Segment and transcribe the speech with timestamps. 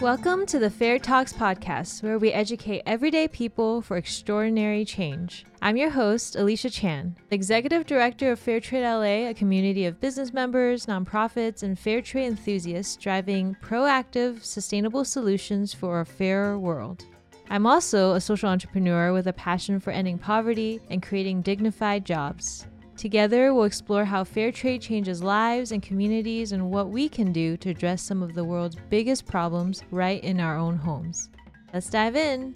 [0.00, 5.46] Welcome to the Fair Talks podcast, where we educate everyday people for extraordinary change.
[5.62, 10.86] I'm your host, Elisha Chan, Executive Director of Fairtrade LA, a community of business members,
[10.86, 17.04] nonprofits, and fair trade enthusiasts driving proactive, sustainable solutions for a fairer world.
[17.48, 22.66] I'm also a social entrepreneur with a passion for ending poverty and creating dignified jobs.
[22.96, 27.56] Together, we'll explore how fair trade changes lives and communities and what we can do
[27.56, 31.28] to address some of the world's biggest problems right in our own homes.
[31.72, 32.54] Let's dive in.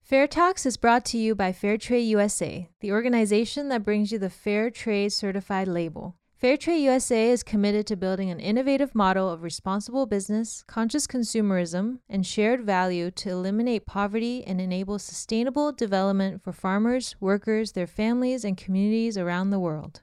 [0.00, 4.30] Fair Talks is brought to you by Fairtrade USA, the organization that brings you the
[4.30, 6.14] Fair Trade Certified label.
[6.42, 12.26] Fairtrade USA is committed to building an innovative model of responsible business, conscious consumerism, and
[12.26, 18.58] shared value to eliminate poverty and enable sustainable development for farmers, workers, their families, and
[18.58, 20.02] communities around the world.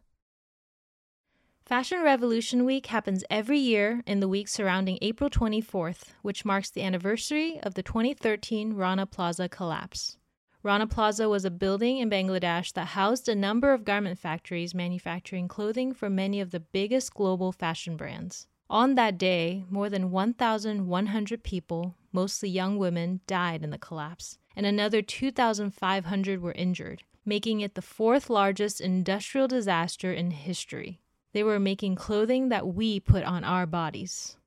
[1.67, 6.81] Fashion Revolution Week happens every year in the week surrounding April 24th, which marks the
[6.81, 10.17] anniversary of the 2013 Rana Plaza collapse.
[10.64, 15.50] Rana Plaza was a building in Bangladesh that housed a number of garment factories manufacturing
[15.50, 18.47] clothing for many of the biggest global fashion brands.
[18.70, 24.66] On that day, more than 1,100 people, mostly young women, died in the collapse, and
[24.66, 31.02] another 2,500 were injured, making it the fourth largest industrial disaster in history.
[31.33, 34.38] They were making clothing that we put on our bodies.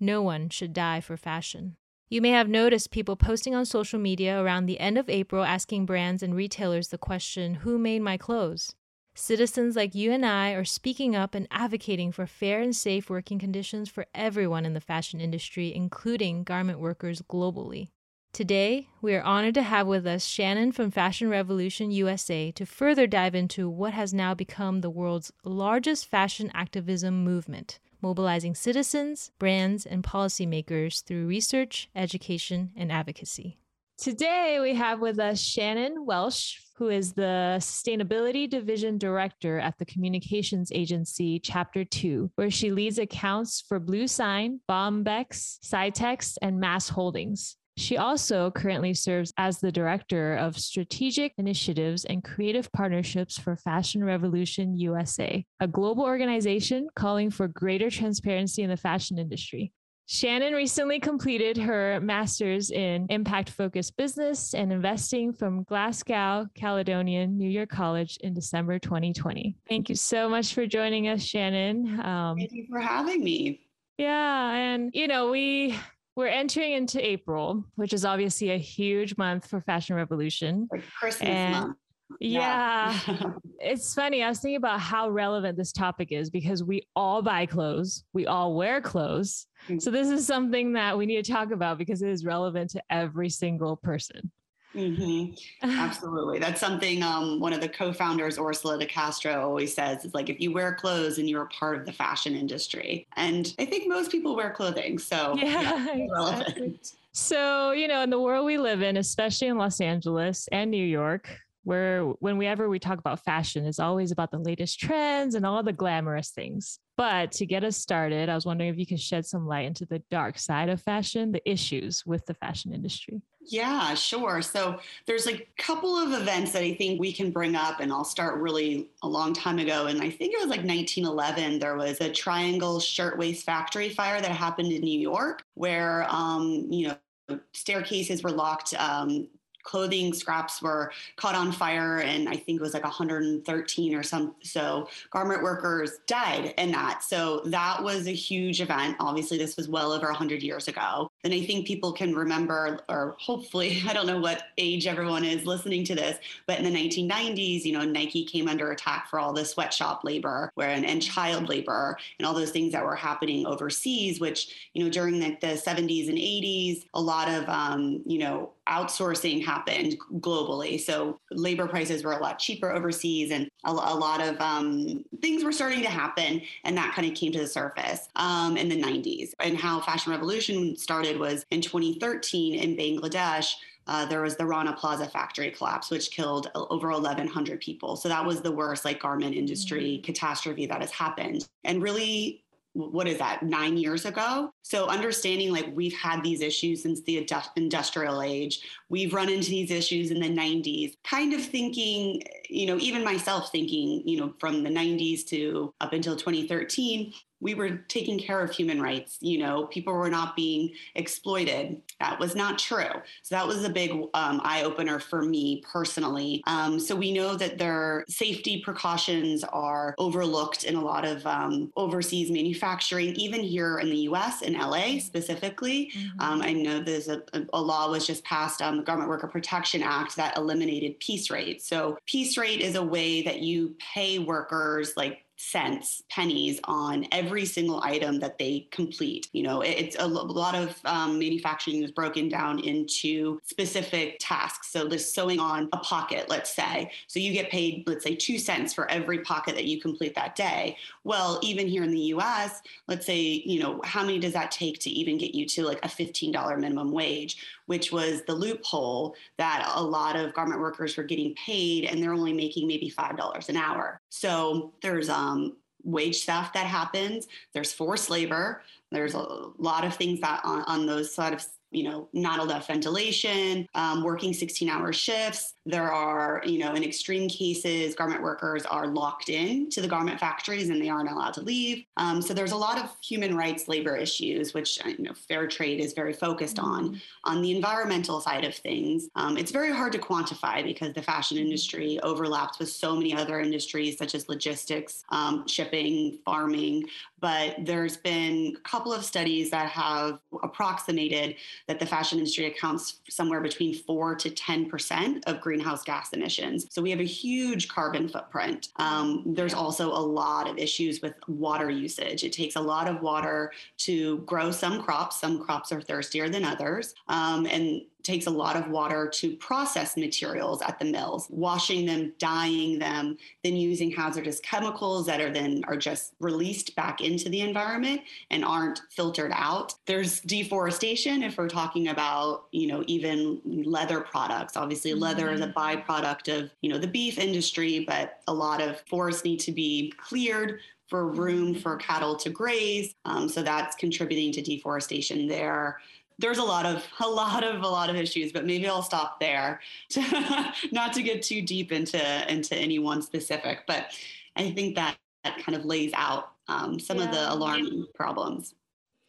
[0.00, 1.76] No one should die for fashion.
[2.12, 5.86] You may have noticed people posting on social media around the end of April asking
[5.86, 8.74] brands and retailers the question, Who made my clothes?
[9.14, 13.38] Citizens like you and I are speaking up and advocating for fair and safe working
[13.38, 17.90] conditions for everyone in the fashion industry, including garment workers globally.
[18.32, 23.06] Today, we are honored to have with us Shannon from Fashion Revolution USA to further
[23.06, 29.86] dive into what has now become the world's largest fashion activism movement mobilizing citizens, brands,
[29.86, 33.58] and policymakers through research, education, and advocacy.
[34.00, 39.84] Today, we have with us Shannon Welch, who is the Sustainability Division Director at the
[39.84, 47.56] Communications Agency Chapter 2, where she leads accounts for bluesign, Bombex, Cytex, and MAS Holdings.
[47.80, 54.04] She also currently serves as the Director of Strategic Initiatives and Creative Partnerships for Fashion
[54.04, 59.72] Revolution USA, a global organization calling for greater transparency in the fashion industry.
[60.04, 67.48] Shannon recently completed her master's in impact focused business and investing from Glasgow Caledonian New
[67.48, 69.56] York College in December 2020.
[69.66, 71.98] Thank you so much for joining us, Shannon.
[72.00, 73.62] Um, Thank you for having me.
[73.96, 74.50] Yeah.
[74.50, 75.78] And, you know, we
[76.16, 80.68] we're entering into April, which is obviously a huge month for Fashion Revolution.
[80.70, 81.76] Like Christmas and month.
[82.18, 82.98] Yeah.
[83.06, 83.30] yeah.
[83.60, 84.22] it's funny.
[84.22, 88.26] I was thinking about how relevant this topic is because we all buy clothes, we
[88.26, 89.46] all wear clothes.
[89.64, 89.78] Mm-hmm.
[89.78, 92.82] So, this is something that we need to talk about because it is relevant to
[92.90, 94.30] every single person.
[94.74, 95.68] Mm-hmm.
[95.68, 96.38] Absolutely.
[96.38, 100.04] That's something um, one of the co-founders, Orsola de Castro, always says.
[100.04, 103.06] It's like if you wear clothes and you're a part of the fashion industry.
[103.16, 104.98] And I think most people wear clothing.
[104.98, 106.80] So yeah, yeah exactly.
[107.12, 110.84] So, you know, in the world we live in, especially in Los Angeles and New
[110.84, 111.28] York,
[111.64, 115.72] where whenever we talk about fashion, it's always about the latest trends and all the
[115.72, 116.78] glamorous things.
[116.96, 119.84] But to get us started, I was wondering if you could shed some light into
[119.84, 123.22] the dark side of fashion, the issues with the fashion industry.
[123.42, 124.42] Yeah, sure.
[124.42, 128.04] So there's a couple of events that I think we can bring up, and I'll
[128.04, 129.86] start really a long time ago.
[129.86, 131.58] And I think it was like 1911.
[131.58, 136.88] There was a Triangle Shirtwaist Factory fire that happened in New York, where um, you
[136.88, 139.26] know staircases were locked um,
[139.62, 144.34] clothing scraps were caught on fire and i think it was like 113 or some
[144.42, 147.02] so garment workers died in that.
[147.02, 148.96] So that was a huge event.
[149.00, 151.10] Obviously this was well over 100 years ago.
[151.24, 155.44] And i think people can remember or hopefully i don't know what age everyone is
[155.46, 159.32] listening to this but in the 1990s you know nike came under attack for all
[159.32, 163.46] the sweatshop labor where and, and child labor and all those things that were happening
[163.46, 168.18] overseas which you know during the, the 70s and 80s a lot of um, you
[168.18, 170.80] know outsourcing happened globally.
[170.80, 175.44] So labor prices were a lot cheaper overseas, and a, a lot of um, things
[175.44, 178.80] were starting to happen, and that kind of came to the surface um, in the
[178.80, 179.32] 90s.
[179.40, 183.54] And how Fashion Revolution started was in 2013 in Bangladesh.
[183.86, 187.96] Uh, there was the Rana Plaza factory collapse, which killed over 1,100 people.
[187.96, 190.04] So that was the worst like garment industry mm-hmm.
[190.04, 191.48] catastrophe that has happened.
[191.64, 192.44] And really
[192.74, 194.52] what is that nine years ago?
[194.62, 197.26] So understanding like we've had these issues since the
[197.56, 198.60] industrial age.
[198.88, 203.50] We've run into these issues in the 90s kind of thinking you know even myself
[203.50, 208.50] thinking you know from the 90s to up until 2013 we were taking care of
[208.50, 209.18] human rights.
[209.20, 211.80] You know, people were not being exploited.
[211.98, 212.90] That was not true.
[213.22, 216.42] So that was a big um, eye opener for me personally.
[216.46, 221.72] Um, so we know that their safety precautions are overlooked in a lot of um,
[221.76, 225.90] overseas manufacturing, even here in the US, in LA specifically.
[225.96, 226.20] Mm-hmm.
[226.20, 227.22] Um, I know there's a,
[227.52, 231.62] a, law was just passed, um, the Garment Worker Protection Act, that eliminated piece rate.
[231.62, 237.46] So piece rate is a way that you pay workers like cents, pennies on every
[237.46, 239.28] single item that they complete.
[239.32, 244.70] You know, it's a lot of um, manufacturing is broken down into specific tasks.
[244.70, 246.90] So, this sewing on a pocket, let's say.
[247.06, 250.36] So, you get paid, let's say, two cents for every pocket that you complete that
[250.36, 250.76] day.
[251.04, 254.78] Well, even here in the US, let's say, you know, how many does that take
[254.80, 257.38] to even get you to like a $15 minimum wage?
[257.70, 262.12] Which was the loophole that a lot of garment workers were getting paid and they're
[262.12, 264.00] only making maybe $5 an hour.
[264.08, 269.24] So there's um, wage theft that happens, there's forced labor, there's a
[269.56, 274.02] lot of things that on, on those sort of you know, not enough ventilation, um,
[274.02, 275.54] working 16 hour shifts.
[275.66, 280.18] There are, you know, in extreme cases, garment workers are locked in to the garment
[280.18, 281.84] factories and they aren't allowed to leave.
[281.96, 285.46] Um, so there's a lot of human rights labor issues, which, uh, you know, fair
[285.46, 286.70] trade is very focused mm-hmm.
[286.70, 287.00] on.
[287.24, 291.36] On the environmental side of things, um, it's very hard to quantify because the fashion
[291.36, 291.46] mm-hmm.
[291.46, 296.84] industry overlaps with so many other industries such as logistics, um, shipping, farming.
[297.20, 301.36] But there's been a couple of studies that have approximated
[301.66, 306.66] that the fashion industry accounts somewhere between 4 to 10% of greenhouse gas emissions.
[306.70, 308.68] So we have a huge carbon footprint.
[308.76, 312.24] Um, there's also a lot of issues with water usage.
[312.24, 315.20] It takes a lot of water to grow some crops.
[315.20, 316.94] Some crops are thirstier than others.
[317.08, 322.12] Um, and takes a lot of water to process materials at the mills, washing them,
[322.18, 327.40] dyeing them, then using hazardous chemicals that are then are just released back into the
[327.40, 328.00] environment
[328.30, 329.74] and aren't filtered out.
[329.86, 334.56] There's deforestation if we're talking about, you know, even leather products.
[334.56, 335.00] Obviously, mm-hmm.
[335.00, 339.24] leather is a byproduct of, you know, the beef industry, but a lot of forests
[339.24, 342.94] need to be cleared for room for cattle to graze.
[343.04, 345.78] Um, so that's contributing to deforestation there
[346.20, 349.18] there's a lot of a lot of a lot of issues but maybe i'll stop
[349.18, 353.92] there to, not to get too deep into into any one specific but
[354.36, 357.04] i think that that kind of lays out um, some yeah.
[357.04, 358.54] of the alarming problems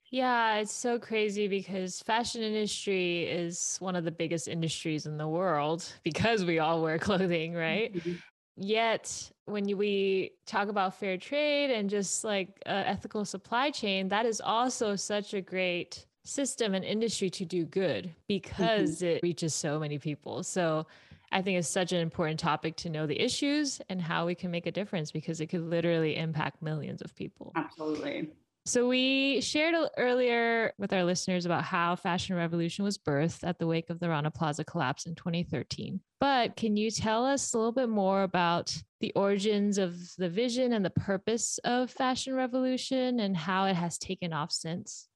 [0.09, 5.27] yeah it's so crazy because fashion industry is one of the biggest industries in the
[5.27, 8.13] world because we all wear clothing right mm-hmm.
[8.57, 14.25] yet when we talk about fair trade and just like uh, ethical supply chain that
[14.25, 19.05] is also such a great system and industry to do good because mm-hmm.
[19.05, 20.43] it reaches so many people.
[20.43, 20.85] So
[21.31, 24.51] I think it's such an important topic to know the issues and how we can
[24.51, 27.53] make a difference because it could literally impact millions of people.
[27.55, 28.29] Absolutely.
[28.65, 33.65] So we shared earlier with our listeners about how Fashion Revolution was birthed at the
[33.65, 35.99] wake of the Rana Plaza collapse in 2013.
[36.19, 40.73] But can you tell us a little bit more about the origins of the vision
[40.73, 45.07] and the purpose of Fashion Revolution and how it has taken off since?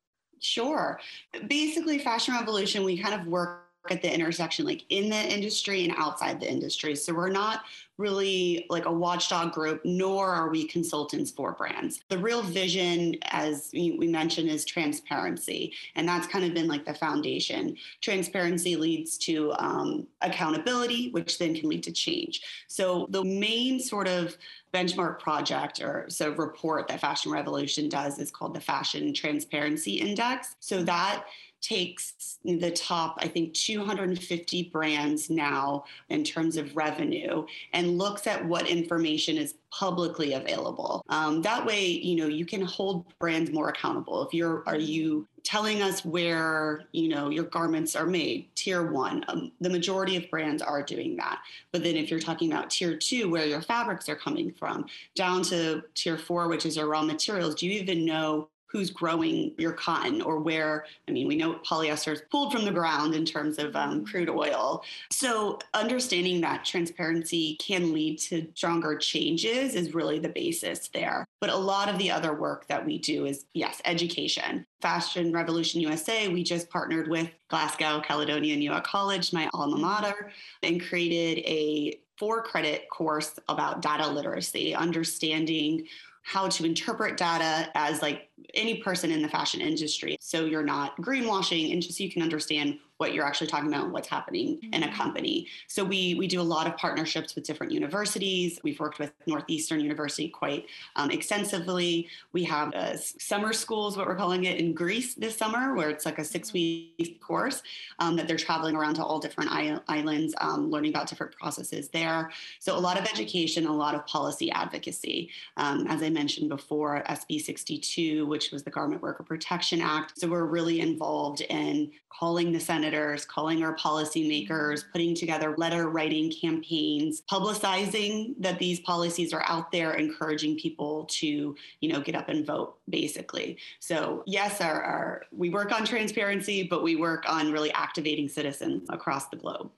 [0.45, 0.99] Sure.
[1.47, 5.93] Basically, Fashion Revolution, we kind of work at the intersection, like in the industry and
[5.97, 6.95] outside the industry.
[6.95, 7.63] So we're not
[7.97, 12.01] really like a watchdog group, nor are we consultants for brands.
[12.09, 15.73] The real vision, as we mentioned, is transparency.
[15.95, 17.77] And that's kind of been like the foundation.
[18.01, 22.41] Transparency leads to um, accountability, which then can lead to change.
[22.67, 24.37] So the main sort of
[24.73, 30.57] benchmark project or so report that Fashion Revolution does is called the Fashion Transparency Index.
[30.59, 31.23] So that
[31.65, 38.45] takes the top, I think, 250 brands now in terms of revenue and looks at
[38.45, 41.03] what information is publicly available.
[41.09, 44.23] Um, that way, you know, you can hold brands more accountable.
[44.25, 48.47] If you're, are you telling us where, you know, your garments are made?
[48.55, 51.39] Tier one, um, the majority of brands are doing that.
[51.71, 55.41] But then if you're talking about tier two, where your fabrics are coming from, down
[55.43, 59.71] to tier four, which is your raw materials, do you even know who's growing your
[59.71, 63.57] cotton or where i mean we know polyester is pulled from the ground in terms
[63.57, 64.83] of um, crude oil.
[65.11, 71.25] So understanding that transparency can lead to stronger changes is really the basis there.
[71.39, 74.65] But a lot of the other work that we do is yes education.
[74.81, 80.31] Fashion revolution usa we just partnered with glasgow caledonian York college my alma mater
[80.63, 85.85] and created a four credit course about data literacy understanding
[86.25, 90.17] how to interpret data as like any person in the fashion industry.
[90.19, 93.83] So you're not greenwashing and just so you can understand what you're actually talking about,
[93.85, 94.95] and what's happening in a mm-hmm.
[94.95, 95.47] company.
[95.67, 98.59] So we we do a lot of partnerships with different universities.
[98.63, 102.07] We've worked with Northeastern University quite um, extensively.
[102.33, 106.05] We have uh, summer schools, what we're calling it in Greece this summer, where it's
[106.05, 107.61] like a six week course
[107.99, 112.31] um, that they're traveling around to all different islands, um, learning about different processes there.
[112.59, 115.29] So a lot of education, a lot of policy advocacy.
[115.57, 120.19] Um, as I mentioned before, SB 62, which was the Garment Worker Protection Act.
[120.19, 126.31] So we're really involved in calling the senators, calling our policymakers, putting together letter writing
[126.31, 132.29] campaigns, publicizing that these policies are out there, encouraging people to, you know, get up
[132.29, 133.57] and vote, basically.
[133.79, 138.87] So yes, our, our we work on transparency, but we work on really activating citizens
[138.89, 139.71] across the globe.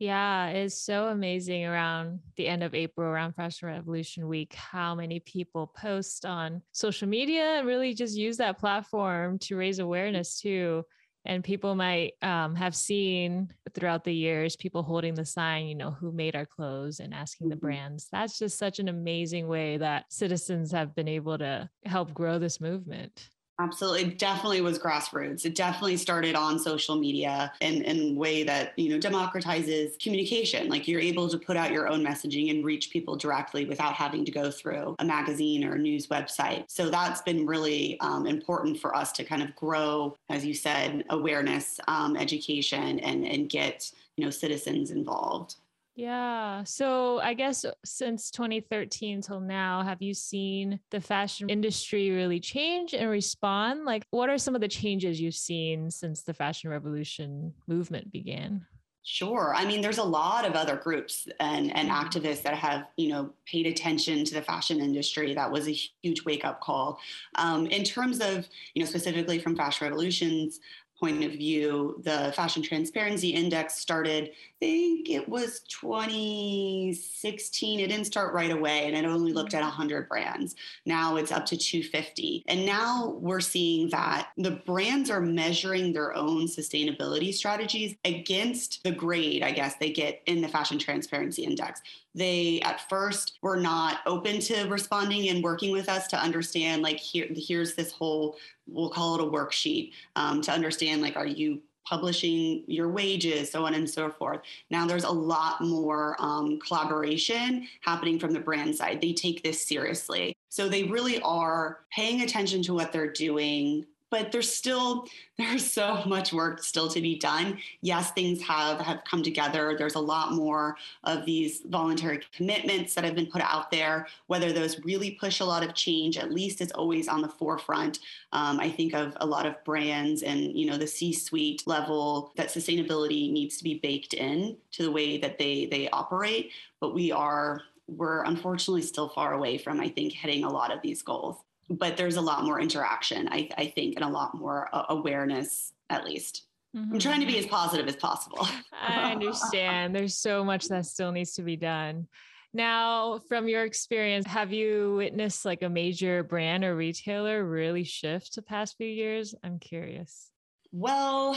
[0.00, 5.20] Yeah, it's so amazing around the end of April, around Fashion Revolution Week, how many
[5.20, 10.84] people post on social media and really just use that platform to raise awareness too.
[11.26, 15.90] And people might um, have seen throughout the years people holding the sign, you know,
[15.90, 17.66] who made our clothes and asking the mm-hmm.
[17.66, 18.08] brands.
[18.10, 22.60] That's just such an amazing way that citizens have been able to help grow this
[22.60, 23.28] movement.
[23.60, 24.02] Absolutely.
[24.04, 25.44] It definitely was grassroots.
[25.44, 30.70] It definitely started on social media in, in way that, you know, democratizes communication.
[30.70, 34.24] Like you're able to put out your own messaging and reach people directly without having
[34.24, 36.64] to go through a magazine or a news website.
[36.68, 41.04] So that's been really um, important for us to kind of grow, as you said,
[41.10, 45.56] awareness, um, education, and, and get, you know, citizens involved.
[45.96, 46.64] Yeah.
[46.64, 52.94] So I guess since 2013 till now, have you seen the fashion industry really change
[52.94, 53.84] and respond?
[53.84, 58.66] Like, what are some of the changes you've seen since the fashion revolution movement began?
[59.02, 59.54] Sure.
[59.56, 62.06] I mean, there's a lot of other groups and, and mm-hmm.
[62.06, 65.34] activists that have, you know, paid attention to the fashion industry.
[65.34, 66.98] That was a huge wake up call.
[67.36, 70.60] Um, in terms of, you know, specifically from Fashion Revolutions,
[71.00, 77.80] point of view, the Fashion Transparency Index started, I think it was 2016.
[77.80, 80.54] It didn't start right away, and it only looked at 100 brands.
[80.84, 82.44] Now it's up to 250.
[82.46, 88.92] And now we're seeing that the brands are measuring their own sustainability strategies against the
[88.92, 91.80] grade, I guess, they get in the Fashion Transparency Index
[92.14, 96.98] they at first were not open to responding and working with us to understand like
[96.98, 98.36] here here's this whole
[98.66, 103.66] we'll call it a worksheet um, to understand like are you publishing your wages so
[103.66, 104.40] on and so forth.
[104.70, 109.00] Now there's a lot more um, collaboration happening from the brand side.
[109.00, 110.36] They take this seriously.
[110.50, 115.06] So they really are paying attention to what they're doing but there's still
[115.38, 117.58] there's so much work still to be done.
[117.80, 119.74] Yes things have have come together.
[119.78, 124.06] There's a lot more of these voluntary commitments that have been put out there.
[124.26, 128.00] Whether those really push a lot of change at least it's always on the forefront
[128.32, 132.32] um, i think of a lot of brands and you know the c suite level
[132.36, 136.50] that sustainability needs to be baked in to the way that they they operate.
[136.80, 140.80] But we are we're unfortunately still far away from i think hitting a lot of
[140.80, 141.38] these goals
[141.70, 145.72] but there's a lot more interaction, I, I think, and a lot more uh, awareness,
[145.88, 146.46] at least.
[146.76, 146.94] Mm-hmm.
[146.94, 148.46] I'm trying to be as positive as possible.
[148.72, 149.94] I understand.
[149.94, 152.08] There's so much that still needs to be done.
[152.52, 158.34] Now, from your experience, have you witnessed like a major brand or retailer really shift
[158.34, 159.34] the past few years?
[159.44, 160.30] I'm curious.
[160.72, 161.36] Well,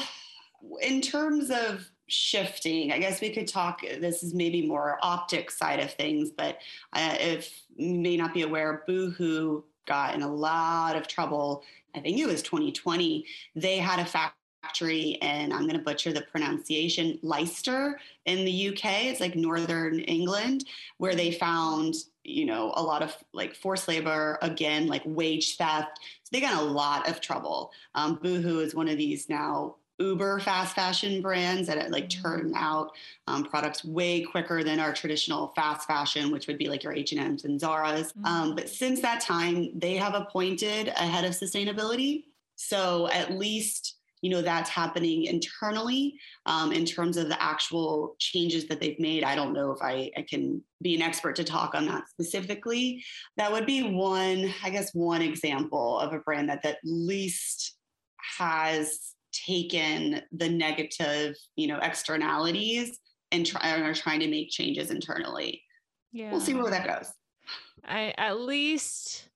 [0.82, 3.82] in terms of shifting, I guess we could talk.
[3.82, 6.58] This is maybe more optic side of things, but
[6.94, 11.64] uh, if you may not be aware, Boohoo got in a lot of trouble.
[11.96, 13.26] I think it was 2020.
[13.56, 19.06] They had a factory and I'm going to butcher the pronunciation, Leicester in the UK.
[19.06, 20.66] It's like northern England,
[20.98, 26.00] where they found, you know, a lot of like forced labor, again, like wage theft.
[26.24, 27.72] So they got a lot of trouble.
[27.96, 32.92] Um, Boohoo is one of these now uber fast fashion brands that like turn out
[33.28, 37.46] um, products way quicker than our traditional fast fashion which would be like your h&ms
[37.46, 38.12] and zara's.
[38.14, 38.26] Mm-hmm.
[38.26, 42.26] um, but since that time they have appointed a head of sustainability.
[42.56, 46.18] So at least you know that's happening internally.
[46.46, 50.12] Um, in terms of the actual changes that they've made i don't know if I,
[50.18, 53.04] I can be an expert to talk on that specifically.
[53.38, 57.76] That would be one i guess one example of a brand that at least
[58.38, 63.00] has taken the negative, you know, externalities
[63.32, 65.62] and try and are trying to make changes internally.
[66.12, 66.32] Yeah.
[66.32, 67.12] We'll see where that goes.
[67.84, 69.28] I at least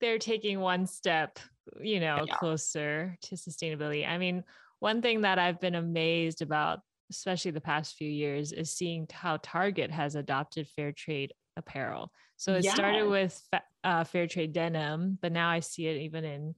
[0.00, 1.38] they're taking one step,
[1.80, 2.34] you know, yeah.
[2.36, 4.06] closer to sustainability.
[4.06, 4.44] I mean,
[4.80, 6.80] one thing that I've been amazed about,
[7.10, 12.12] especially the past few years, is seeing how Target has adopted fair trade apparel.
[12.36, 12.74] So it yeah.
[12.74, 13.40] started with
[13.82, 16.54] uh, fair trade denim, but now I see it even in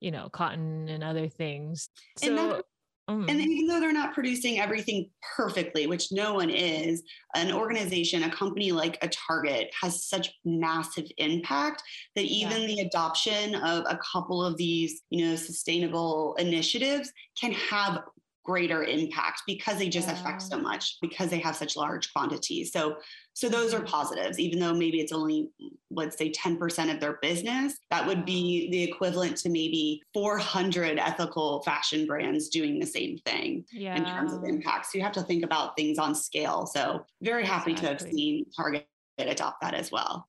[0.00, 1.88] you know, cotton and other things.
[2.18, 2.64] So, and that,
[3.08, 3.30] Mm.
[3.30, 7.04] And even though they're not producing everything perfectly, which no one is,
[7.36, 11.82] an organization, a company like a Target has such massive impact
[12.16, 12.66] that even yeah.
[12.66, 18.00] the adoption of a couple of these, you know, sustainable initiatives can have
[18.46, 20.14] greater impact because they just yeah.
[20.14, 22.72] affect so much because they have such large quantities.
[22.72, 22.96] So
[23.36, 23.88] so those are mm-hmm.
[23.88, 25.50] positives, even though maybe it's only,
[25.90, 27.76] let's say, 10% of their business.
[27.90, 33.66] That would be the equivalent to maybe 400 ethical fashion brands doing the same thing
[33.70, 33.94] yeah.
[33.94, 34.86] in terms of impact.
[34.86, 36.64] So you have to think about things on scale.
[36.64, 37.96] So very happy exactly.
[37.98, 38.88] to have seen Target
[39.18, 40.26] adopt that as well.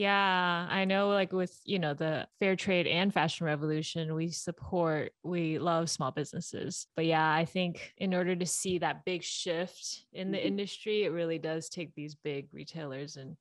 [0.00, 5.12] Yeah, I know like with, you know, the fair trade and fashion revolution, we support,
[5.22, 6.86] we love small businesses.
[6.96, 10.46] But yeah, I think in order to see that big shift in the mm-hmm.
[10.46, 13.36] industry, it really does take these big retailers and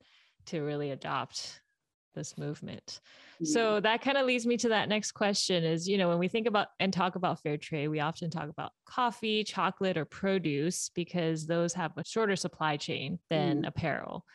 [0.47, 1.61] to really adopt
[2.13, 2.99] this movement.
[3.41, 6.27] So that kind of leads me to that next question is, you know, when we
[6.27, 10.91] think about and talk about fair trade, we often talk about coffee, chocolate, or produce
[10.93, 13.67] because those have a shorter supply chain than mm.
[13.67, 14.25] apparel.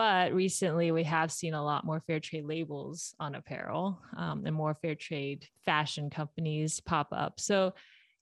[0.00, 4.56] But recently, we have seen a lot more fair trade labels on apparel um, and
[4.56, 7.38] more fair trade fashion companies pop up.
[7.38, 7.74] So,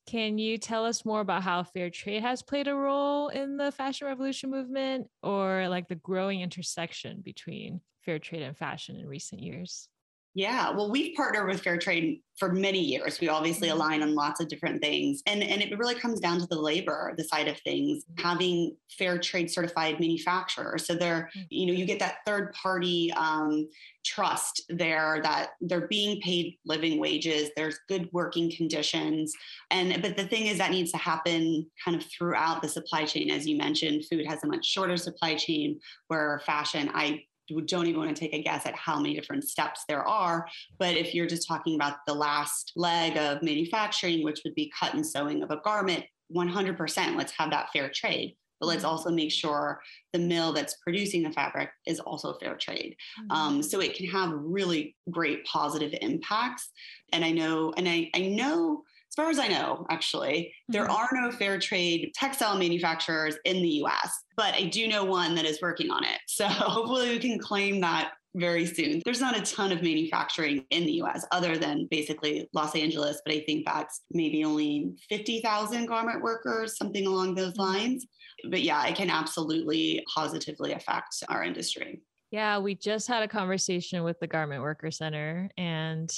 [0.04, 3.70] can you tell us more about how fair trade has played a role in the
[3.70, 9.40] fashion revolution movement or like the growing intersection between fair trade and fashion in recent
[9.40, 9.88] years?
[10.34, 13.18] Yeah, well, we've partnered with Fair Trade for many years.
[13.20, 13.76] We obviously mm-hmm.
[13.76, 15.22] align on lots of different things.
[15.26, 18.26] And, and it really comes down to the labor, the side of things, mm-hmm.
[18.26, 20.86] having fair trade certified manufacturers.
[20.86, 21.40] So they're, mm-hmm.
[21.50, 23.68] you know, you get that third party um,
[24.04, 29.32] trust there that they're being paid living wages, there's good working conditions.
[29.70, 33.30] And but the thing is that needs to happen kind of throughout the supply chain.
[33.30, 38.00] As you mentioned, food has a much shorter supply chain where fashion, I don't even
[38.00, 40.46] want to take a guess at how many different steps there are.
[40.78, 44.94] But if you're just talking about the last leg of manufacturing, which would be cut
[44.94, 48.36] and sewing of a garment, 100%, let's have that fair trade.
[48.60, 48.90] But let's mm-hmm.
[48.90, 49.80] also make sure
[50.12, 52.96] the mill that's producing the fabric is also fair trade.
[53.20, 53.30] Mm-hmm.
[53.30, 56.70] Um, so it can have really great positive impacts.
[57.12, 60.92] And I know, and I, I know as far as I know, actually, there mm-hmm.
[60.92, 65.44] are no fair trade textile manufacturers in the US, but I do know one that
[65.44, 66.18] is working on it.
[66.26, 69.02] So hopefully we can claim that very soon.
[69.04, 73.34] There's not a ton of manufacturing in the US other than basically Los Angeles, but
[73.34, 77.62] I think that's maybe only 50,000 garment workers, something along those mm-hmm.
[77.62, 78.06] lines.
[78.50, 82.02] But yeah, it can absolutely positively affect our industry.
[82.30, 86.12] Yeah, we just had a conversation with the Garment Worker Center, and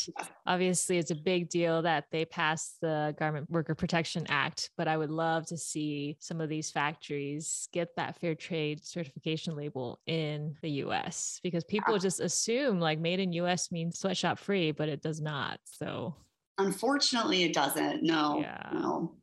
[0.44, 4.70] obviously it's a big deal that they passed the Garment Worker Protection Act.
[4.76, 9.54] But I would love to see some of these factories get that fair trade certification
[9.54, 14.72] label in the US because people just assume like made in US means sweatshop free,
[14.72, 15.60] but it does not.
[15.64, 16.16] So
[16.58, 18.02] unfortunately, it doesn't.
[18.02, 18.70] No, yeah.
[18.72, 19.14] no.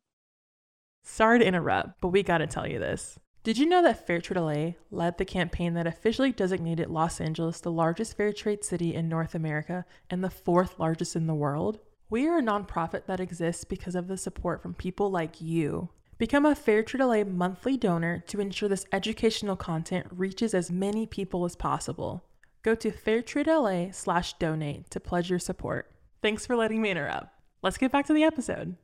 [1.03, 3.19] Sorry to interrupt, but we got to tell you this.
[3.47, 7.71] Did you know that Fairtrade LA led the campaign that officially designated Los Angeles the
[7.71, 11.79] largest fair trade city in North America and the fourth largest in the world?
[12.09, 15.87] We are a nonprofit that exists because of the support from people like you.
[16.17, 21.45] Become a Fairtrade LA monthly donor to ensure this educational content reaches as many people
[21.45, 22.25] as possible.
[22.63, 25.89] Go to fairtradela slash donate to pledge your support.
[26.21, 27.29] Thanks for letting me interrupt.
[27.61, 28.75] Let's get back to the episode.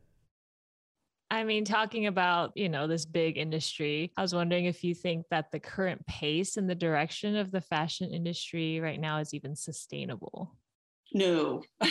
[1.33, 5.25] I mean, talking about, you know, this big industry, I was wondering if you think
[5.31, 9.55] that the current pace and the direction of the fashion industry right now is even
[9.55, 10.55] sustainable.
[11.11, 11.63] No,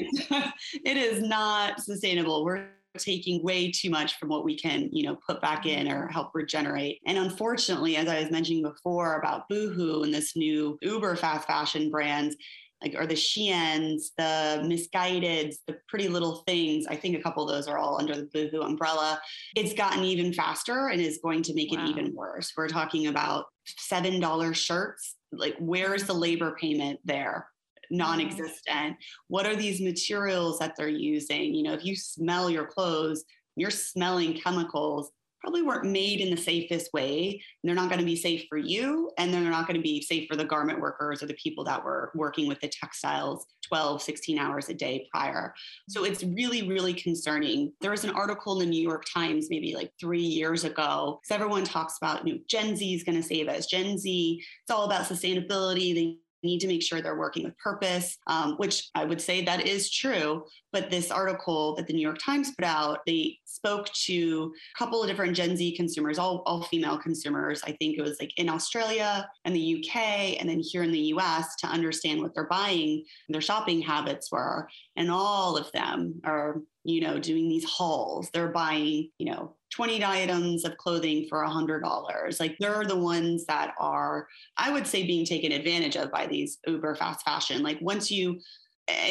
[0.00, 2.46] it, is not sustainable.
[2.46, 6.08] We're taking way too much from what we can, you know, put back in or
[6.08, 6.98] help regenerate.
[7.06, 11.90] And unfortunately, as I was mentioning before about Boohoo and this new Uber fast fashion
[11.90, 12.36] brands,
[12.82, 16.86] like or the Shein's, the Missguideds, the Pretty Little Things.
[16.88, 19.20] I think a couple of those are all under the Boohoo umbrella.
[19.56, 21.84] It's gotten even faster and is going to make wow.
[21.84, 22.52] it even worse.
[22.56, 25.16] We're talking about seven dollar shirts.
[25.32, 27.48] Like, where's the labor payment there?
[27.90, 28.96] Non-existent.
[29.28, 31.54] What are these materials that they're using?
[31.54, 33.24] You know, if you smell your clothes,
[33.56, 35.10] you're smelling chemicals
[35.42, 37.42] probably weren't made in the safest way.
[37.62, 40.28] They're not going to be safe for you, and they're not going to be safe
[40.28, 44.38] for the garment workers or the people that were working with the textiles 12, 16
[44.38, 45.54] hours a day prior.
[45.88, 47.72] So it's really, really concerning.
[47.80, 51.34] There was an article in the New York Times maybe like three years ago, because
[51.34, 53.66] everyone talks about you know, Gen Z is going to save us.
[53.66, 55.94] Gen Z, it's all about sustainability.
[55.94, 59.66] They need to make sure they're working with purpose, um, which I would say that
[59.66, 60.44] is true.
[60.72, 65.02] But this article that the New York Times put out, they spoke to a couple
[65.02, 67.62] of different Gen Z consumers, all, all female consumers.
[67.64, 71.12] I think it was like in Australia and the UK, and then here in the
[71.14, 74.68] US to understand what they're buying, their shopping habits were.
[74.96, 78.28] And all of them, or you know, doing these hauls.
[78.32, 82.40] They're buying, you know, 20 items of clothing for $100.
[82.40, 84.26] Like they're the ones that are,
[84.58, 87.62] I would say, being taken advantage of by these uber fast fashion.
[87.62, 88.38] Like once you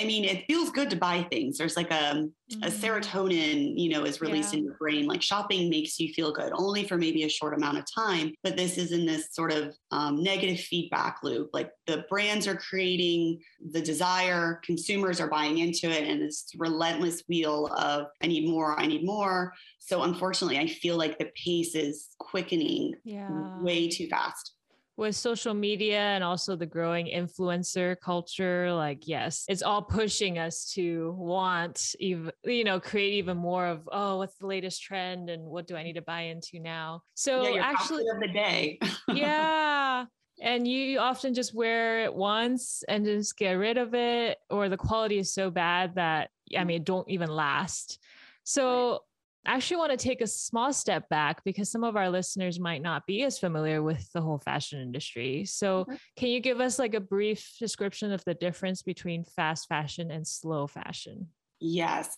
[0.02, 1.58] I mean, it feels good to buy things.
[1.58, 2.64] There's like a, mm-hmm.
[2.64, 4.60] a serotonin, you know, is released yeah.
[4.60, 5.06] in your brain.
[5.06, 8.34] Like shopping makes you feel good only for maybe a short amount of time.
[8.44, 11.50] But this is in this sort of um, negative feedback loop.
[11.54, 13.42] Like the brands are creating
[13.72, 18.80] the desire, consumers are buying into it, and this relentless wheel of I need more,
[18.80, 19.54] I need more.
[19.80, 23.60] So unfortunately, I feel like the pace is quickening yeah.
[23.62, 24.54] way too fast
[24.98, 30.72] with social media and also the growing influencer culture like yes it's all pushing us
[30.74, 35.44] to want even you know create even more of oh what's the latest trend and
[35.44, 37.04] what do i need to buy into now?
[37.16, 38.80] So yeah, actually of the day.
[39.14, 40.06] Yeah.
[40.42, 44.78] And you often just wear it once and just get rid of it or the
[44.78, 46.68] quality is so bad that i mm-hmm.
[46.68, 48.00] mean it don't even last.
[48.44, 49.04] So
[49.46, 52.82] I actually want to take a small step back because some of our listeners might
[52.82, 55.46] not be as familiar with the whole fashion industry.
[55.46, 55.96] So, mm-hmm.
[56.16, 60.28] can you give us like a brief description of the difference between fast fashion and
[60.28, 61.28] slow fashion?
[61.60, 62.16] Yes.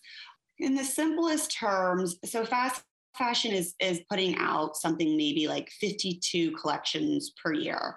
[0.58, 2.82] In the simplest terms, so fast
[3.16, 7.96] fashion is is putting out something maybe like 52 collections per year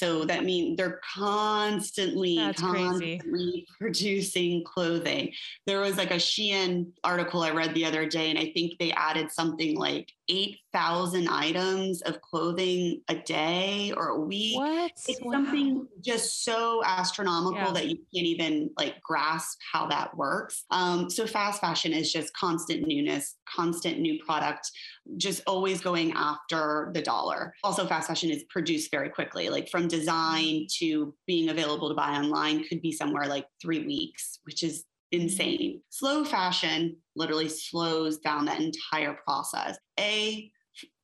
[0.00, 3.66] so that means they're constantly, That's constantly crazy.
[3.78, 5.34] producing clothing.
[5.66, 8.92] There was like a Shein article I read the other day, and I think they
[8.92, 14.56] added something like 8,000 items of clothing a day or a week.
[14.56, 14.92] What?
[15.08, 15.32] It's wow.
[15.32, 17.72] something just so astronomical yeah.
[17.72, 20.64] that you can't even like grasp how that works.
[20.70, 24.70] Um, so fast fashion is just constant newness, constant new product,
[25.16, 27.52] just always going after the dollar.
[27.64, 32.10] Also, fast fashion is produced very quickly, like from design to being available to buy
[32.10, 35.82] online could be somewhere like three weeks, which is insane.
[35.90, 39.76] Slow fashion literally slows down that entire process.
[39.98, 40.50] A,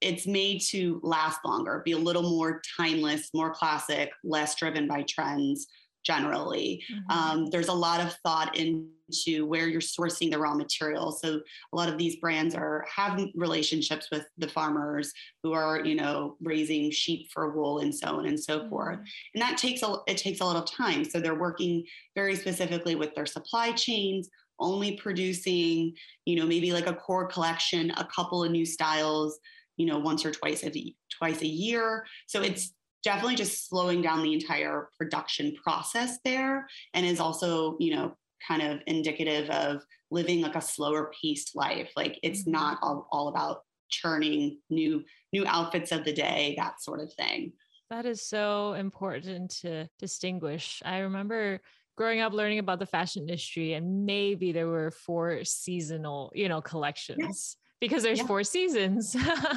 [0.01, 5.03] it's made to last longer, be a little more timeless, more classic, less driven by
[5.03, 5.67] trends
[6.07, 6.83] generally.
[6.93, 7.11] Mm-hmm.
[7.11, 11.21] Um, there's a lot of thought into where you're sourcing the raw materials.
[11.21, 11.41] So
[11.73, 16.37] a lot of these brands are having relationships with the farmers who are, you know,
[16.41, 18.69] raising sheep for wool and so on and so mm-hmm.
[18.69, 18.99] forth.
[19.35, 21.05] And that takes a it takes a lot of time.
[21.05, 26.87] So they're working very specifically with their supply chains, only producing, you know, maybe like
[26.87, 29.39] a core collection, a couple of new styles,
[29.77, 32.07] you know, once or twice a twice a year.
[32.27, 32.73] So it's
[33.07, 38.17] definitely just slowing down the entire production process there and is also you know
[38.47, 41.91] kind of indicative of living like a slower paced life.
[41.97, 42.51] Like it's mm-hmm.
[42.51, 47.53] not all, all about churning new new outfits of the day that sort of thing.
[47.91, 50.83] That is so important to distinguish.
[50.85, 51.61] I remember
[51.97, 56.61] growing up learning about the fashion industry and maybe there were four seasonal you know
[56.61, 58.27] collections because there's yeah.
[58.27, 59.15] four seasons.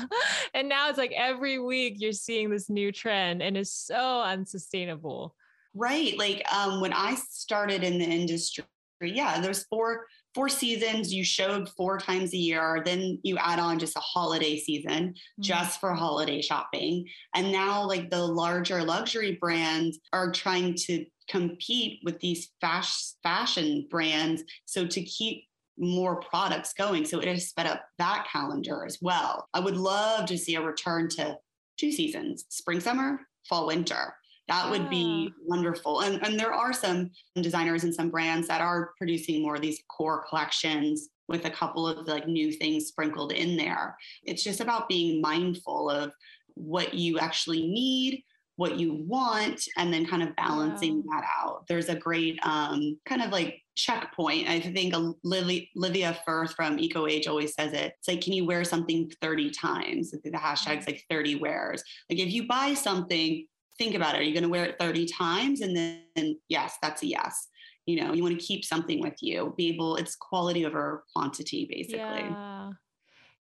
[0.54, 5.36] and now it's like every week you're seeing this new trend and it's so unsustainable.
[5.74, 6.18] Right.
[6.18, 8.66] Like um, when I started in the industry,
[9.02, 10.06] yeah, there's four
[10.36, 14.58] four seasons you showed four times a year then you add on just a holiday
[14.58, 15.42] season mm-hmm.
[15.42, 17.06] just for holiday shopping
[17.36, 23.88] and now like the larger luxury brands are trying to compete with these fast fashion
[23.90, 25.46] brands so to keep
[25.80, 27.06] more products going.
[27.06, 29.48] So it has sped up that calendar as well.
[29.54, 31.38] I would love to see a return to
[31.78, 34.13] two seasons spring, summer, fall, winter.
[34.50, 35.36] That would be ah.
[35.46, 36.02] wonderful.
[36.02, 39.82] And, and there are some designers and some brands that are producing more of these
[39.96, 43.96] core collections with a couple of like new things sprinkled in there.
[44.24, 46.12] It's just about being mindful of
[46.56, 48.24] what you actually need
[48.60, 51.65] what you want and then kind of balancing that out.
[51.69, 54.50] There's a great um, kind of like checkpoint.
[54.50, 57.93] I think a Lily Livia Firth from Eco Age always says it.
[57.98, 60.12] It's like, can you wear something 30 times?
[60.12, 61.82] The hashtag's like 30 wears.
[62.10, 64.19] Like if you buy something, think about it.
[64.19, 65.62] Are you going to wear it 30 times?
[65.62, 67.48] And then, yes, that's a yes.
[67.86, 71.65] You know, you want to keep something with you, be able, it's quality over quantity,
[71.72, 71.98] basically.
[71.98, 72.72] Yeah.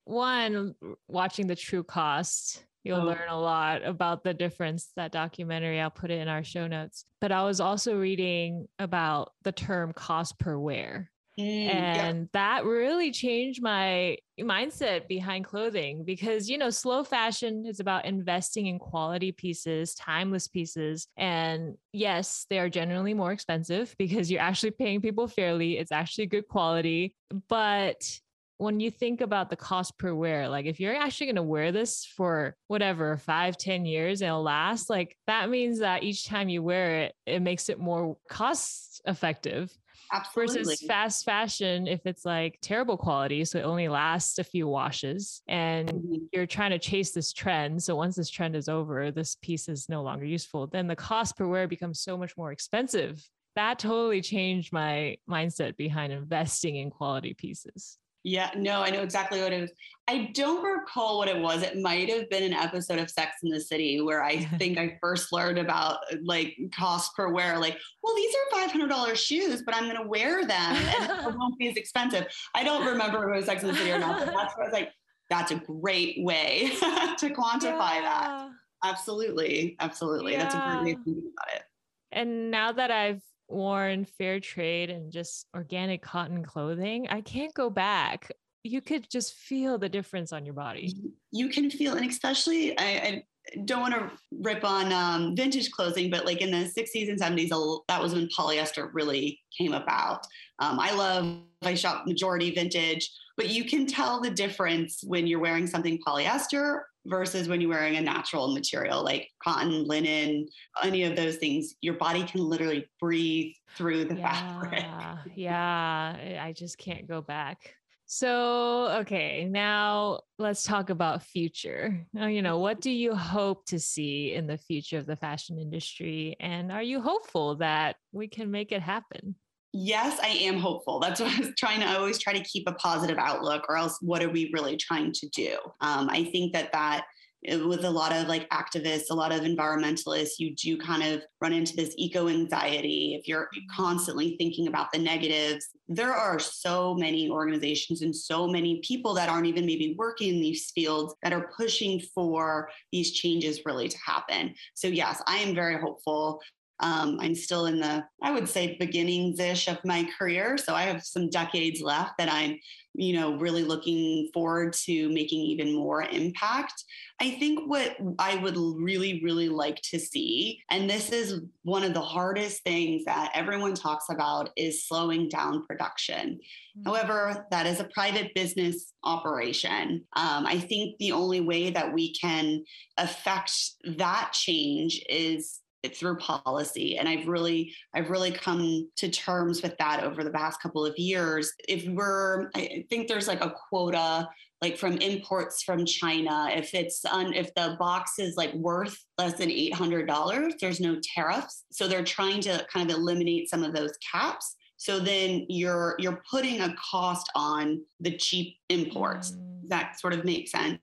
[0.05, 0.75] One,
[1.09, 3.05] watching the true cost You'll oh.
[3.05, 4.91] learn a lot about the difference.
[4.95, 7.05] That documentary, I'll put it in our show notes.
[7.21, 11.11] But I was also reading about the term cost per wear.
[11.39, 12.25] Mm, and yeah.
[12.33, 18.65] that really changed my mindset behind clothing because, you know, slow fashion is about investing
[18.65, 21.07] in quality pieces, timeless pieces.
[21.15, 25.77] And yes, they are generally more expensive because you're actually paying people fairly.
[25.77, 27.15] It's actually good quality.
[27.47, 28.19] But
[28.59, 31.71] when you think about the cost per wear, like if you're actually going to wear
[31.71, 36.49] this for whatever, five, ten years and it'll last, like that means that each time
[36.49, 39.71] you wear it, it makes it more cost effective.
[40.11, 40.63] Absolutely.
[40.63, 45.41] versus fast fashion if it's like terrible quality so it only lasts a few washes
[45.47, 46.27] and Mhm.
[46.33, 49.87] you're trying to chase this trend so once this trend is over this piece is
[49.87, 53.23] no longer useful then the cost per wear becomes so much more expensive
[53.55, 59.41] that totally changed my mindset behind investing in quality pieces Yeah, no, I know exactly
[59.41, 59.71] what it was.
[60.07, 61.61] I don't recall what it was.
[61.63, 64.97] It might have been an episode of Sex in the City where I think I
[65.01, 67.57] first learned about like cost per wear.
[67.59, 71.11] Like, well, these are five hundred dollars shoes, but I'm going to wear them and
[71.11, 72.25] it won't be as expensive.
[72.55, 74.25] I don't remember if it was Sex in the City or not.
[74.25, 74.91] But that's what I was like.
[75.29, 78.25] That's a great way to quantify that.
[78.27, 78.49] Yeah.
[78.83, 80.35] Absolutely, absolutely.
[80.35, 80.97] That's a great way Yeah.
[80.97, 81.63] of thinking about it.
[82.11, 87.69] And now that I've worn fair trade and just organic cotton clothing, I can't go
[87.69, 88.31] back.
[88.63, 90.93] You could just feel the difference on your body.
[91.31, 93.23] you can feel, and especially, I, I
[93.65, 97.81] don't want to rip on um, vintage clothing, but like in the 60s and 70s,
[97.87, 100.25] that was when polyester really came about.
[100.59, 105.39] Um, I love, I shop majority vintage, but you can tell the difference when you're
[105.39, 110.47] wearing something polyester versus when you're wearing a natural material like cotton, linen,
[110.83, 111.75] any of those things.
[111.81, 114.85] Your body can literally breathe through the fabric.
[114.85, 117.73] Yeah, yeah, I- just can't go back.
[118.05, 122.07] So, okay, now let's talk about future.
[122.11, 125.59] Now, you know, what do you hope to see in the future of the fashion
[125.59, 126.35] industry?
[126.39, 129.35] And are you hopeful that we can make it happen?
[129.71, 130.99] Yes, I am hopeful.
[130.99, 131.85] That's what I was trying to.
[131.85, 135.11] I always try to keep a positive outlook, or else what are we really trying
[135.13, 135.57] to do?
[135.81, 137.05] Um, I think that that
[137.51, 141.21] uh, with a lot of like activists, a lot of environmentalists, you do kind of
[141.39, 143.15] run into this eco anxiety.
[143.17, 148.81] If you're constantly thinking about the negatives, there are so many organizations and so many
[148.83, 153.61] people that aren't even maybe working in these fields that are pushing for these changes
[153.65, 154.53] really to happen.
[154.73, 156.41] So, yes, I am very hopeful.
[156.79, 160.57] Um, I'm still in the, I would say, beginnings ish of my career.
[160.57, 162.57] So I have some decades left that I'm,
[162.93, 166.83] you know, really looking forward to making even more impact.
[167.21, 171.93] I think what I would really, really like to see, and this is one of
[171.93, 176.39] the hardest things that everyone talks about, is slowing down production.
[176.85, 180.05] However, that is a private business operation.
[180.15, 182.63] Um, I think the only way that we can
[182.97, 183.51] affect
[183.97, 185.59] that change is
[185.95, 190.61] through policy and i've really i've really come to terms with that over the past
[190.61, 191.53] couple of years.
[191.67, 194.27] If we're i think there's like a quota
[194.61, 196.49] like from imports from china.
[196.53, 201.63] If it's on if the box is like worth less than $800 there's no tariffs.
[201.71, 204.55] So they're trying to kind of eliminate some of those caps.
[204.77, 209.31] So then you're you're putting a cost on the cheap imports.
[209.31, 209.69] Mm.
[209.69, 210.79] that sort of makes sense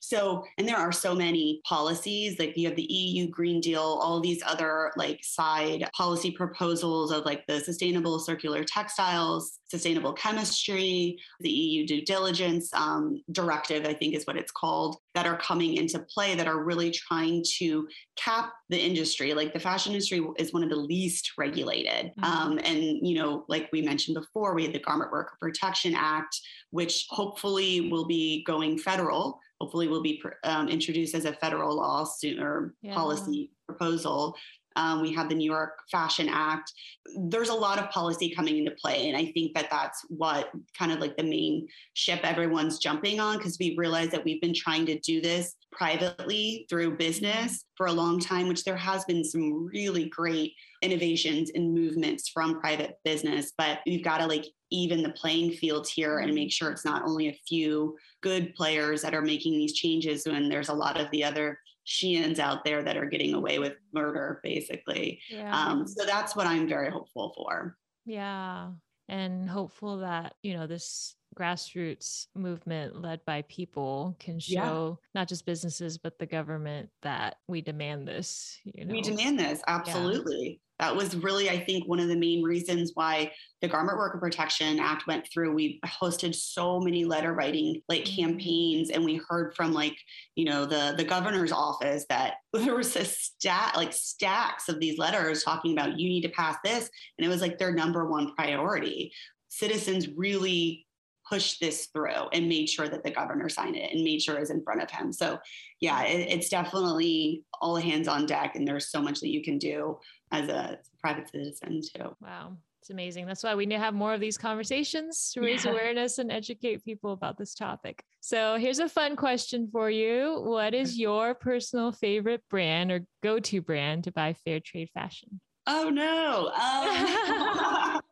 [0.00, 4.20] so, and there are so many policies, like you have the EU Green Deal, all
[4.20, 11.50] these other like side policy proposals of like the sustainable circular textiles, sustainable chemistry, the
[11.50, 15.98] EU due diligence um, directive, I think is what it's called, that are coming into
[16.00, 19.34] play that are really trying to cap the industry.
[19.34, 22.12] Like the fashion industry is one of the least regulated.
[22.18, 22.24] Mhm.
[22.24, 26.40] Um, and, you know, like we mentioned before, we had the Garment Worker Protection Act,
[26.70, 32.04] which hopefully will be going federal hopefully will be um, introduced as a federal law
[32.04, 32.94] soon or Yeah.
[32.94, 34.36] policy proposal.
[34.76, 36.72] Um, we have the New York Fashion Act.
[37.16, 39.08] There's a lot of policy coming into play.
[39.08, 43.38] And I think that that's what kind of like the main ship everyone's jumping on
[43.38, 47.92] because we realize that we've been trying to do this privately through business for a
[47.92, 50.52] long time, which there has been some really great
[50.82, 53.52] innovations and movements from private business.
[53.56, 57.02] But we've got to like even the playing field here and make sure it's not
[57.04, 61.10] only a few good players that are making these changes when there's a lot of
[61.10, 65.22] the other Shein's out there that are getting away with murder, basically.
[65.30, 65.56] Yeah.
[65.58, 67.78] Um, so that's what I'm very hopeful for.
[68.04, 68.72] Yeah.
[69.08, 74.64] And hopeful that, you know, this grassroots movement led by people can Yeah.
[74.66, 78.58] show not just businesses, but the government that we demand this.
[78.64, 80.60] You know, We demand this, absolutely.
[80.78, 84.78] That was really, I think, one of the main reasons why the Garment Worker Protection
[84.78, 85.52] Act went through.
[85.54, 88.16] We hosted so many letter writing like Mhm.
[88.16, 89.96] campaigns, and we heard from like,
[90.36, 94.98] you know, the the governor's office that there was a stat like stacks of these
[94.98, 96.88] letters talking about you need to pass this,
[97.18, 99.12] and it was like their number one priority.
[99.48, 100.86] Citizens really
[101.28, 104.40] pushed this through and made sure that the governor signed it and made sure it
[104.40, 105.12] was in front of him.
[105.12, 105.38] So,
[105.80, 109.58] yeah, it, it's definitely all hands on deck, and there's so much that you can
[109.58, 109.98] do
[110.32, 112.14] as a private citizen too.
[112.20, 112.56] Wow.
[112.80, 113.26] It's amazing.
[113.26, 115.72] That's why we need to have more of these conversations to raise Yeah.
[115.72, 118.04] awareness and educate people about this topic.
[118.20, 120.40] So here's a fun question for you.
[120.44, 125.40] What is your personal favorite brand or go-to brand to buy fair trade fashion?
[125.66, 126.50] Oh no.
[126.54, 128.00] Um,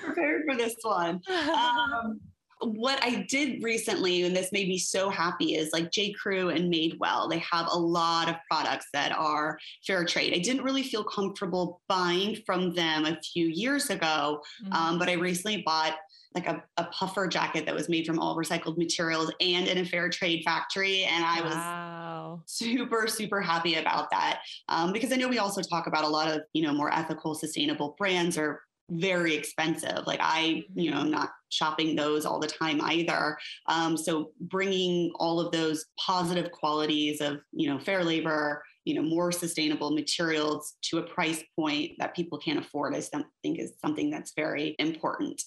[0.04, 1.20] prepared for this one.
[1.30, 2.20] Um,
[2.64, 6.12] what I did recently, and this made me so happy, is like J.
[6.12, 7.30] Crew and Madewell.
[7.30, 10.34] They have a lot of products that are fair trade.
[10.34, 14.72] I didn't really feel comfortable buying from them a few years ago, mm-hmm.
[14.72, 15.94] um, but I recently bought
[16.34, 19.84] like a, a, puffer jacket that was made from all recycled materials and in a
[19.84, 21.04] fair trade factory.
[21.04, 22.40] And I wow.
[22.42, 24.40] was super, super happy about that.
[24.68, 27.36] Um, because I know we also talk about a lot of, you know, more ethical,
[27.36, 30.06] sustainable brands are very expensive.
[30.06, 33.36] Like I, you know, I'm not shopping those all the time either.
[33.68, 39.02] Um, so bringing all of those positive qualities of, you know, fair labor, you know,
[39.02, 43.02] more sustainable materials to a price point that people can afford, I
[43.42, 45.40] think is something that's very important.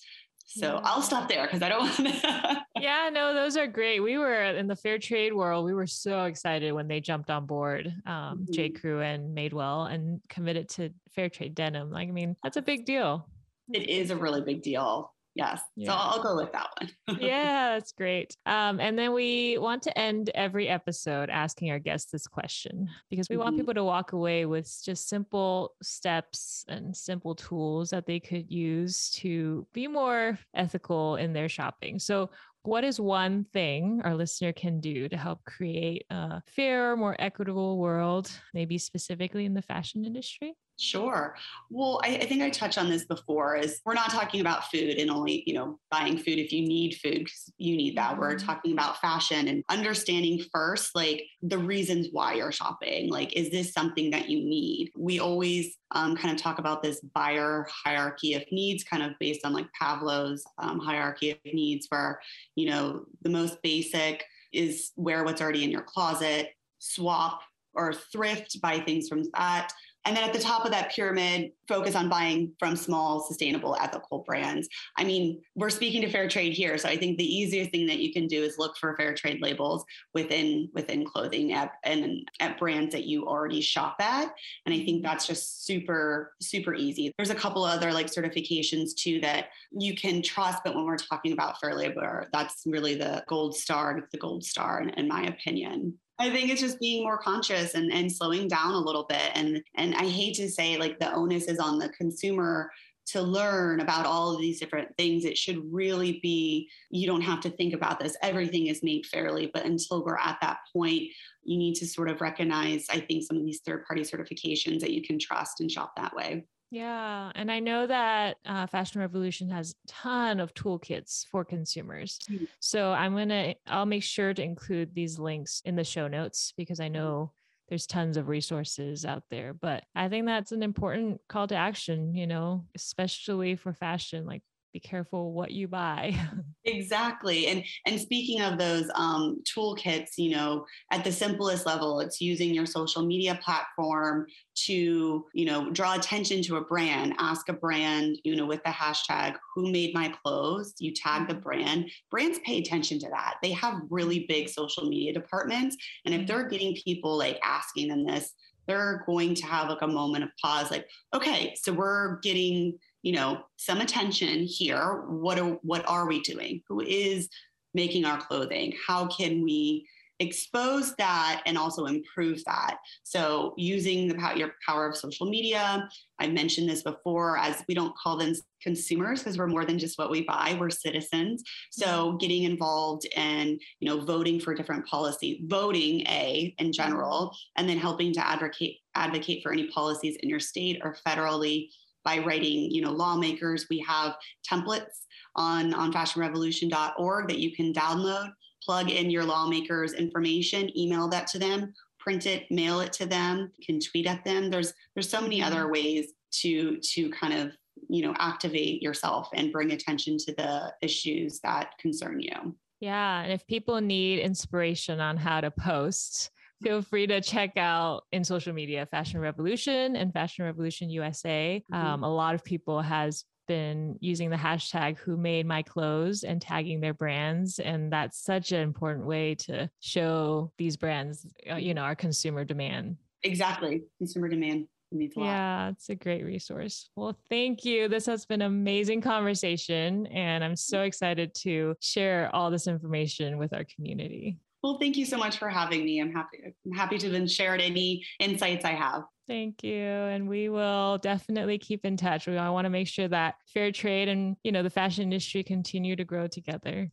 [0.48, 0.82] So yeah.
[0.84, 2.66] I'll stop there because I don't want to.
[2.80, 4.00] yeah, no, those are great.
[4.00, 5.66] We were in the fair trade world.
[5.66, 8.54] We were so excited when they jumped on board, um, mm-hmm.
[8.54, 8.70] J.
[8.70, 11.92] Crew and Madewell, and committed to fair trade denim.
[11.92, 13.28] Like, I mean, that's a big deal.
[13.74, 15.14] It is a really big deal.
[15.38, 15.62] Yes.
[15.76, 15.92] Yeah.
[15.92, 17.20] So I'll go with that one.
[17.22, 18.36] yeah, that's great.
[18.48, 23.30] Um, and then we want to end every episode asking our guests this question because
[23.30, 23.44] we mm-hmm.
[23.44, 28.52] want people to walk away with just simple steps and simple tools that they could
[28.52, 32.00] use to be more ethical in their shopping.
[32.00, 32.32] So,
[32.64, 37.78] what is one thing our listener can do to help create a fairer, more equitable
[37.78, 40.54] world, maybe specifically in the fashion industry?
[40.80, 41.36] Sure.
[41.72, 44.98] Well, I, I, think I touched on this before is we're not talking about food
[44.98, 48.12] and only, you know, buying food if you need food because you need that.
[48.12, 48.22] Mm-hmm.
[48.22, 53.10] We're talking about fashion and understanding first, like the reasons why you're shopping.
[53.10, 54.92] Like, is this something that you need?
[54.96, 59.44] We always um, kind of talk about this buyer hierarchy of needs, kind of based
[59.46, 62.22] on like Pavlov's um, hierarchy of needs, where,
[62.56, 67.42] you know, the most basic is wear what's already in your closet, swap
[67.74, 69.72] or thrift, buy things from that
[70.08, 74.20] and then at the top of that pyramid, focus on buying from small, sustainable, ethical
[74.20, 74.70] brands.
[74.98, 78.00] I mean, we're speaking to fair trade here, so I think the easiest thing that
[78.00, 82.58] you can do is look for fair trade labels within within clothing at and at
[82.58, 84.34] brands that you already shop at.
[84.66, 87.12] And I think that's just super super easy.
[87.18, 91.34] There's a couple other like certifications too that you can trust, but when we're talking
[91.34, 94.08] about fair labor, that's really the gold star.
[94.12, 95.98] The gold star, in, in my opinion.
[96.20, 99.32] I think it's just being more conscious and, and slowing down a little bit.
[99.36, 102.72] And and I hate to say like the onus is on the consumer
[103.08, 105.24] to learn about all of these different things.
[105.24, 108.18] It should really be, you don't have to think about this.
[108.22, 109.50] Everything is made fairly.
[109.54, 111.04] But until we're at that point,
[111.44, 114.92] you need to sort of recognize, I think, some of these third party certifications that
[114.92, 116.46] you can trust and shop that way.
[116.70, 122.20] Yeah, and I know that uh, Fashion Revolution has a ton of toolkits for consumers.
[122.30, 122.46] Mm-hmm.
[122.60, 126.80] So I'm gonna, I'll make sure to include these links in the show notes because
[126.80, 126.94] I mm-hmm.
[126.94, 127.32] know
[127.70, 129.54] there's tons of resources out there.
[129.54, 134.26] But I think that's an important call to action, you know, especially for fashion.
[134.26, 134.44] Like
[134.78, 136.16] be careful what you buy.
[136.66, 137.48] exactly.
[137.48, 142.54] And and speaking of those um, toolkits, you know, at the simplest level, it's using
[142.54, 144.28] your social media platform
[144.66, 148.70] to, you know, draw attention to a brand, ask a brand, you know, with the
[148.70, 151.44] hashtag who made my clothes, you tag the mm-hmm.
[151.44, 151.92] brand.
[152.12, 153.36] Brands pay attention to that.
[153.42, 155.76] They have really big social media departments.
[156.06, 156.28] And if mm-hmm.
[156.28, 158.32] they're getting people like asking them this,
[158.68, 163.14] they're going to have like a moment of pause like okay so we're getting you
[163.14, 167.30] know some attention here what are what are we doing who is
[167.74, 169.88] making our clothing how can we
[170.20, 172.78] expose that and also improve that.
[173.04, 175.88] So, using the power, your power of social media,
[176.20, 179.98] I mentioned this before, as we don't call them consumers because we're more than just
[179.98, 180.58] what we buy.
[180.60, 181.44] We're citizens.
[181.72, 187.70] So, getting involved and you know voting for different policy, voting a in general, and
[187.70, 191.70] then helping to advocate advocate for any policies in your state or federally
[192.08, 193.68] by writing you know lawmakers.
[193.70, 194.16] We have
[194.50, 195.04] templates
[195.36, 198.32] on on fashionrevolution.org that you can download
[198.64, 203.52] plug in your lawmakers information, email that to them, print it, mail it to them,
[203.66, 204.50] can tweet at them.
[204.50, 205.74] There's there's so many other mm-hmm.
[205.74, 207.52] ways to to kind of
[207.90, 212.56] you know activate yourself and bring attention to the issues that concern you.
[212.80, 218.04] Yeah, and if people need inspiration on how to post, feel free to check out
[218.12, 221.64] in social media Fashion Revolution and Fashion Revolution USA.
[221.72, 221.86] Mm-hmm.
[221.86, 226.42] Um, a lot of people has been using the hashtag who made my clothes and
[226.42, 231.74] tagging their brands and that's such an important way to show these brands uh, you
[231.74, 236.90] know our consumer demand exactly consumer demand yeah, it's a great resource.
[236.96, 237.90] Well, thank you.
[237.90, 243.38] This has been an amazing conversation, and I'm so excited to share all this information
[243.38, 244.40] with our community.
[244.64, 246.00] Well, thank you so much for having me.
[246.00, 246.40] I'm happy.
[246.66, 249.04] I'm happy to then share any insights I have.
[249.28, 249.84] Thank you.
[249.84, 252.28] And we will definitely keep in touch.
[252.28, 255.44] We all want to make sure that fair trade and, you know, the fashion industry
[255.44, 256.90] continue to grow together.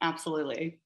[0.00, 0.78] Absolutely.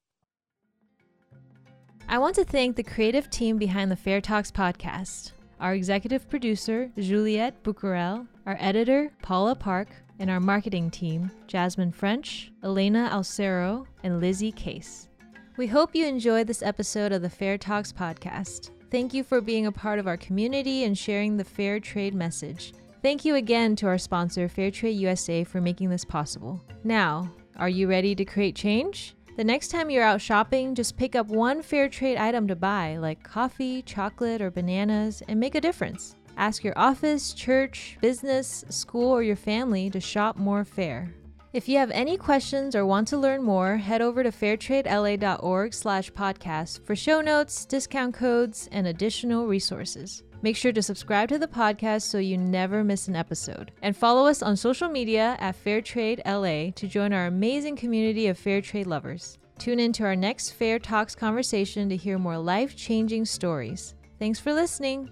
[2.09, 5.33] I want to thank the creative team behind the Fair Talks podcast.
[5.61, 12.53] Our executive producer, Juliette Bucarel, our editor, Paula Park, and our marketing team, Jasmine French,
[12.63, 15.09] Elena Alcero, and Lizzie Case.
[15.57, 18.73] We hope you enjoyed this episode of the Fair Talks podcast.
[18.91, 22.75] Thank you for being a part of our community and sharing the fair trade message.
[23.01, 26.63] Thank you again to our sponsor, Fairtrade USA, for making this possible.
[26.85, 29.15] Now, are you ready to create change?
[29.39, 32.99] The next time you're out shopping, just pick up one fair trade item to buy,
[32.99, 36.17] like coffee, chocolate, or bananas, and make a difference.
[36.37, 41.15] Ask your office, church, business, school, or your family to shop more fair.
[41.57, 46.13] If you have any questions or want to learn more, head over to fairtradela.org slash
[46.13, 50.23] podcast for show notes, discount codes, and additional resources.
[50.43, 53.73] Make sure to subscribe to the podcast so you never miss an episode.
[53.81, 58.37] And follow us on social media at Fairtrade LA to join our amazing community of
[58.37, 59.39] fair trade lovers.
[59.59, 63.95] Tune in to our next Fair Talks conversation to hear more life changing stories.
[64.19, 65.09] Thanks for listening.